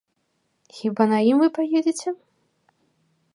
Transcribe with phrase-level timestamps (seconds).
[0.77, 2.09] Хіба на ім вы паедзеце?